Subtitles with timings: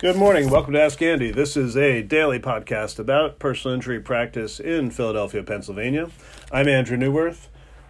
[0.00, 0.48] Good morning.
[0.48, 1.30] Welcome to Ask Andy.
[1.30, 6.08] This is a daily podcast about personal injury practice in Philadelphia, Pennsylvania.
[6.50, 7.48] I'm Andrew Neuwirth,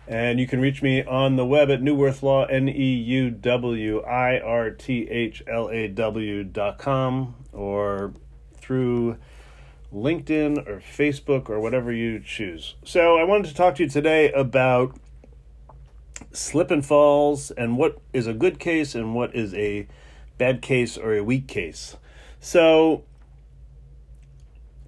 [0.08, 4.00] and you can reach me on the web at Neuwirth Law, N E U W
[4.00, 8.12] I R T H L A W dot com, or
[8.56, 9.16] through
[9.94, 12.74] LinkedIn or Facebook or whatever you choose.
[12.84, 14.98] So, I wanted to talk to you today about
[16.32, 19.86] slip and falls and what is a good case and what is a
[20.40, 21.98] bad case or a weak case.
[22.40, 23.04] So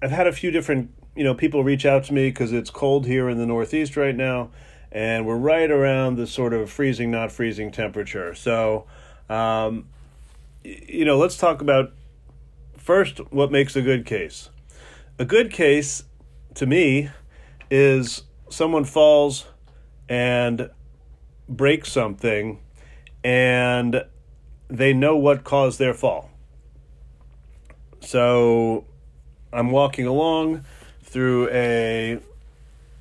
[0.01, 3.05] I've had a few different, you know, people reach out to me because it's cold
[3.05, 4.49] here in the Northeast right now,
[4.91, 8.33] and we're right around the sort of freezing, not freezing temperature.
[8.33, 8.87] So,
[9.29, 9.87] um,
[10.63, 11.93] you know, let's talk about
[12.75, 14.49] first what makes a good case.
[15.19, 16.03] A good case,
[16.55, 17.11] to me,
[17.69, 19.45] is someone falls
[20.09, 20.71] and
[21.47, 22.59] breaks something
[23.23, 24.03] and
[24.73, 26.31] they know what caused their fall.
[28.01, 28.85] So
[29.53, 30.65] I'm walking along
[31.03, 32.19] through a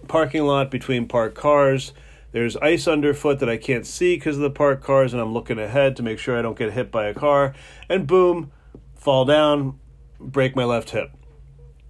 [0.06, 1.94] parking lot between parked cars.
[2.32, 5.58] There's ice underfoot that I can't see because of the parked cars, and I'm looking
[5.58, 7.54] ahead to make sure I don't get hit by a car.
[7.88, 8.52] And boom,
[8.94, 9.78] fall down,
[10.20, 11.10] break my left hip.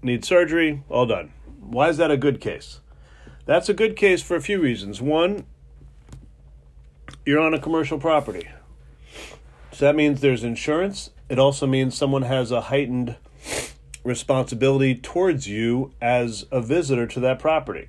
[0.01, 1.33] Need surgery, all done.
[1.61, 2.81] Why is that a good case?
[3.47, 5.03] That's a good case for a few reasons.
[5.03, 5.45] One,
[7.27, 8.49] you're on a commercial property.
[9.73, 11.11] So that means there's insurance.
[11.29, 13.17] It also means someone has a heightened
[14.05, 17.89] responsibility towards you as a visitor to that property.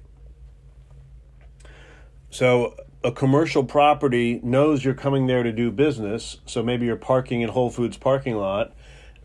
[2.30, 6.38] So a commercial property knows you're coming there to do business.
[6.46, 8.74] So maybe you're parking in Whole Foods parking lot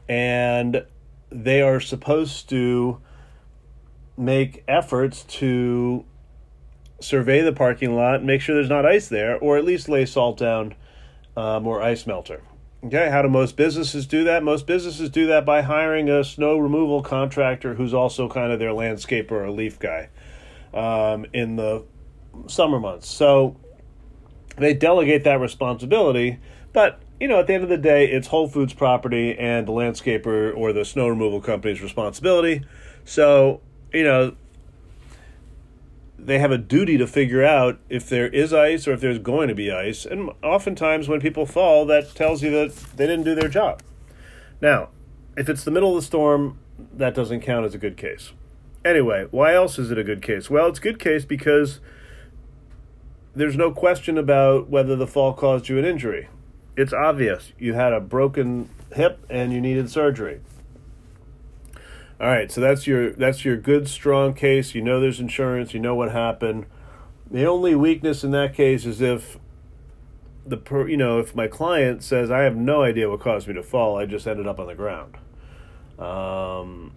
[0.08, 0.84] and
[1.30, 3.00] they are supposed to
[4.16, 6.04] make efforts to
[7.00, 10.38] survey the parking lot, make sure there's not ice there, or at least lay salt
[10.38, 10.74] down
[11.36, 12.42] um, or ice melter.
[12.84, 14.44] Okay, how do most businesses do that?
[14.44, 18.70] Most businesses do that by hiring a snow removal contractor who's also kind of their
[18.70, 20.08] landscaper or leaf guy
[20.72, 21.84] um, in the
[22.46, 23.08] summer months.
[23.08, 23.56] So
[24.58, 26.38] they delegate that responsibility,
[26.72, 29.72] but you know, at the end of the day, it's Whole Foods property and the
[29.72, 32.64] landscaper or the snow removal company's responsibility.
[33.04, 33.60] So,
[33.92, 34.36] you know,
[36.18, 39.48] they have a duty to figure out if there is ice or if there's going
[39.48, 40.04] to be ice.
[40.04, 43.82] And oftentimes, when people fall, that tells you that they didn't do their job.
[44.60, 44.88] Now,
[45.36, 46.58] if it's the middle of the storm,
[46.92, 48.32] that doesn't count as a good case.
[48.84, 50.50] Anyway, why else is it a good case?
[50.50, 51.80] Well, it's a good case because
[53.34, 56.28] there's no question about whether the fall caused you an injury.
[56.76, 57.52] It's obvious.
[57.58, 60.40] You had a broken hip and you needed surgery.
[62.20, 64.74] All right, so that's your that's your good strong case.
[64.74, 65.72] You know there's insurance.
[65.72, 66.66] You know what happened.
[67.30, 69.38] The only weakness in that case is if
[70.44, 73.54] the per, you know if my client says I have no idea what caused me
[73.54, 73.96] to fall.
[73.96, 75.16] I just ended up on the ground.
[75.96, 76.92] Um,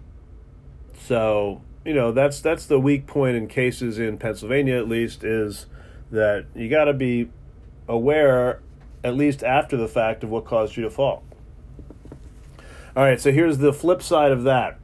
[0.99, 5.67] so you know that's that's the weak point in cases in Pennsylvania at least is
[6.09, 7.29] that you got to be
[7.87, 8.59] aware
[9.03, 11.21] at least after the fact of what caused you to fall.
[12.95, 14.80] All right, so here's the flip side of that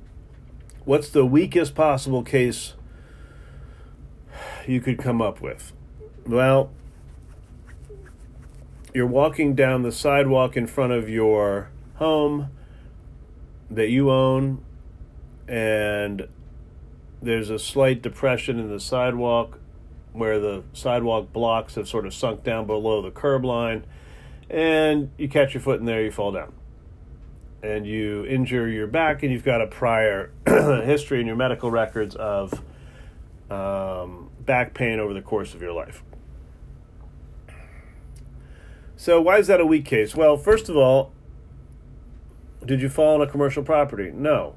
[0.87, 2.73] what's the weakest possible case
[4.65, 5.73] you could come up with?
[6.25, 6.71] Well,
[8.93, 12.51] you're walking down the sidewalk in front of your home
[13.69, 14.63] that you own,
[15.45, 16.29] and
[17.21, 19.59] there's a slight depression in the sidewalk
[20.13, 23.85] where the sidewalk blocks have sort of sunk down below the curb line,
[24.49, 26.53] and you catch your foot in there, you fall down
[27.63, 32.15] and you injure your back and you've got a prior history in your medical records
[32.15, 32.53] of
[33.49, 36.03] um, back pain over the course of your life.
[38.95, 40.15] So, why is that a weak case?
[40.15, 41.13] Well, first of all,
[42.65, 44.11] did you fall on a commercial property?
[44.13, 44.55] No.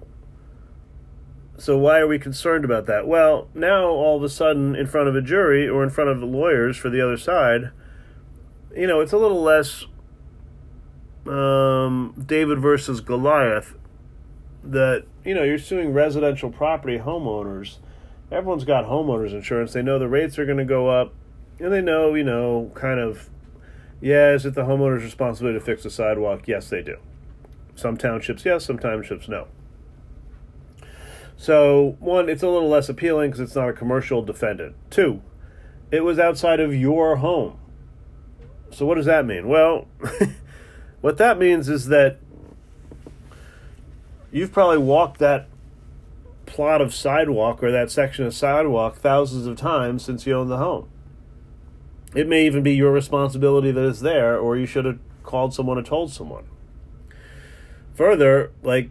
[1.59, 3.07] So, why are we concerned about that?
[3.07, 6.21] Well, now all of a sudden, in front of a jury or in front of
[6.21, 7.71] the lawyers for the other side,
[8.75, 9.85] you know, it's a little less
[11.31, 13.75] um, David versus Goliath
[14.65, 17.79] that you know you're suing residential property homeowners.
[18.31, 19.73] Everyone's got homeowners insurance.
[19.73, 21.15] They know the rates are going to go up,
[21.59, 23.31] and they know you know kind of
[24.01, 26.49] yeah, is it the homeowner's responsibility to fix the sidewalk?
[26.49, 26.97] Yes, they do.
[27.75, 29.47] Some townships yes, some townships no.
[31.37, 34.75] So one, it's a little less appealing because it's not a commercial defendant.
[34.91, 35.23] Two,
[35.91, 37.59] it was outside of your home.
[38.73, 39.47] So what does that mean?
[39.47, 39.87] Well.
[41.01, 42.19] What that means is that
[44.31, 45.49] you've probably walked that
[46.47, 50.59] plot of sidewalk or that section of sidewalk thousands of times since you own the
[50.59, 50.89] home.
[52.15, 55.79] It may even be your responsibility that it's there, or you should have called someone
[55.79, 56.45] or told someone.
[57.95, 58.91] further, like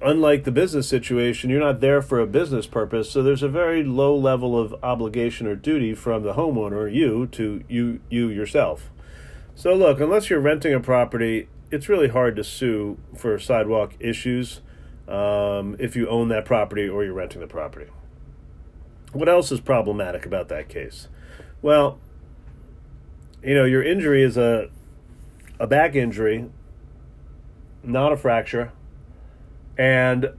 [0.00, 3.82] unlike the business situation, you're not there for a business purpose, so there's a very
[3.82, 8.90] low level of obligation or duty from the homeowner, you, to you you yourself.
[9.54, 14.60] So look, unless you're renting a property, it's really hard to sue for sidewalk issues
[15.08, 17.90] um, if you own that property or you're renting the property.
[19.12, 21.08] What else is problematic about that case?
[21.62, 22.00] Well,
[23.42, 24.70] you know, your injury is a
[25.60, 26.50] a back injury,
[27.84, 28.72] not a fracture,
[29.78, 30.30] and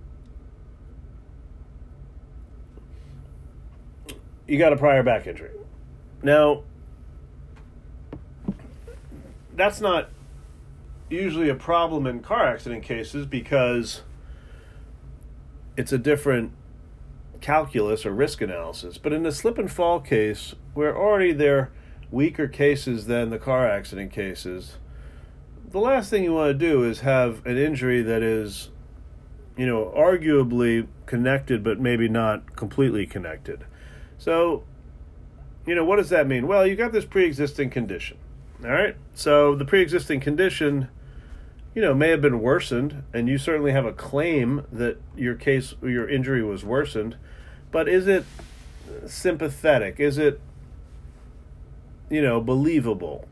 [4.46, 5.52] you got a prior back injury.
[6.22, 6.64] Now,
[9.56, 10.10] that's not
[11.10, 14.02] usually a problem in car accident cases because
[15.78, 16.52] it's a different
[17.42, 18.98] calculus or risk analysis.
[18.98, 21.72] But in a slip and fall case, where already they're
[22.12, 24.78] weaker cases than the car accident cases,
[25.70, 28.70] the last thing you want to do is have an injury that is,
[29.58, 33.66] you know, arguably connected but maybe not completely connected.
[34.18, 34.64] So,
[35.66, 36.48] you know, what does that mean?
[36.48, 38.18] Well, you got this pre existing condition.
[38.66, 38.96] All right.
[39.14, 40.90] So the pre existing condition
[41.76, 45.76] you know, may have been worsened, and you certainly have a claim that your case,
[45.84, 47.18] your injury was worsened,
[47.70, 48.24] but is it
[49.06, 50.00] sympathetic?
[50.00, 50.40] Is it,
[52.10, 53.28] you know, believable?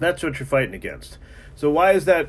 [0.00, 1.18] That's what you're fighting against.
[1.54, 2.28] So, why is that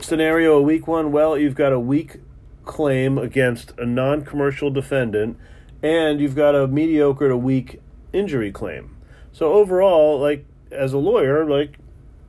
[0.00, 1.12] scenario a weak one?
[1.12, 2.16] Well, you've got a weak
[2.64, 5.38] claim against a non commercial defendant,
[5.84, 7.80] and you've got a mediocre to weak
[8.12, 8.96] injury claim.
[9.30, 11.78] So, overall, like, as a lawyer, like,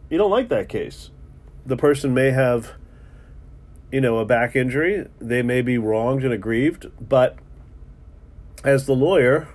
[0.09, 1.09] you don't like that case
[1.65, 2.73] the person may have,
[3.91, 5.07] you know, a back injury.
[5.19, 7.37] They may be wronged and aggrieved, but
[8.63, 9.47] as the lawyer,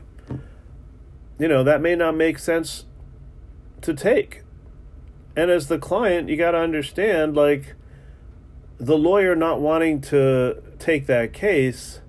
[1.39, 2.85] you know, that may not make sense
[3.83, 4.43] to take.
[5.37, 7.75] And as the client, you got to understand like
[8.79, 12.01] the lawyer not wanting to take that case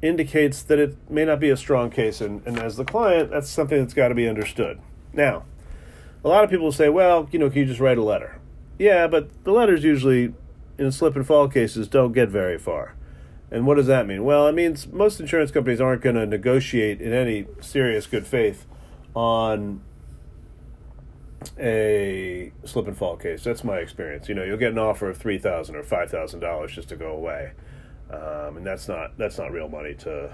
[0.00, 2.20] indicates that it may not be a strong case.
[2.20, 4.80] And, and as the client, that's something that's got to be understood.
[5.14, 5.44] Now,
[6.24, 8.40] a lot of people say, well, you know, can you just write a letter?
[8.78, 10.34] Yeah, but the letters usually,
[10.78, 12.94] in slip and fall cases, don't get very far.
[13.50, 14.24] And what does that mean?
[14.24, 18.66] Well, it means most insurance companies aren't going to negotiate in any serious good faith
[19.14, 19.80] on
[21.58, 23.44] a slip and fall case.
[23.44, 24.28] That's my experience.
[24.28, 26.96] You know, you'll get an offer of three thousand or five thousand dollars just to
[26.96, 27.52] go away,
[28.10, 30.32] um, and that's not that's not real money to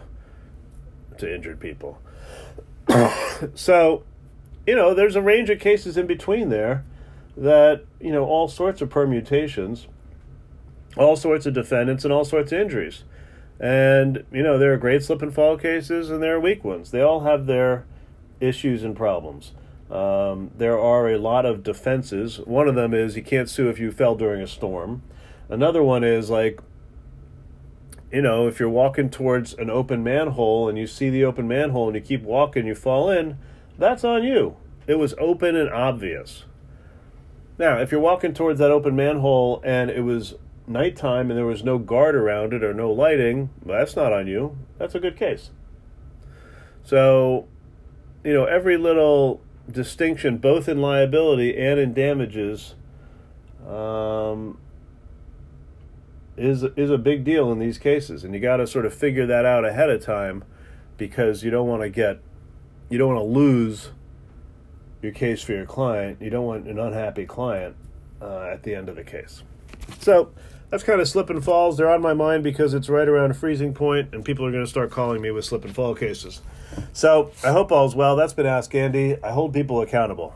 [1.19, 2.00] to injured people.
[3.55, 4.05] so,
[4.66, 6.84] you know, there's a range of cases in between there
[7.36, 9.86] that you know all sorts of permutations,
[10.96, 13.04] all sorts of defendants, and all sorts of injuries.
[13.58, 16.90] And you know there are great slip and fall cases, and there are weak ones.
[16.90, 17.84] They all have their
[18.40, 19.52] issues and problems.
[19.90, 22.38] Um, there are a lot of defenses.
[22.38, 25.02] One of them is you can't sue if you fell during a storm.
[25.48, 26.60] Another one is like,
[28.12, 31.88] you know, if you're walking towards an open manhole and you see the open manhole
[31.88, 33.36] and you keep walking, you fall in,
[33.81, 34.56] that's on you.
[34.87, 36.44] It was open and obvious.
[37.59, 40.35] Now, if you're walking towards that open manhole and it was
[40.67, 44.27] nighttime and there was no guard around it or no lighting, well, that's not on
[44.27, 44.56] you.
[44.79, 45.50] That's a good case.
[46.82, 47.49] So,
[48.25, 52.75] you know, every little distinction, both in liability and in damages,
[53.69, 54.58] um,
[56.37, 59.27] is is a big deal in these cases, and you got to sort of figure
[59.27, 60.44] that out ahead of time
[60.96, 62.20] because you don't want to get
[62.91, 63.91] you don't want to lose
[65.01, 66.20] your case for your client.
[66.20, 67.77] You don't want an unhappy client
[68.20, 69.43] uh, at the end of the case.
[70.01, 70.32] So
[70.69, 71.77] that's kind of slip and falls.
[71.77, 74.70] They're on my mind because it's right around freezing point, and people are going to
[74.70, 76.43] start calling me with slip and fall cases.
[76.93, 78.17] So I hope all's well.
[78.17, 79.17] That's been Ask Andy.
[79.23, 80.35] I hold people accountable.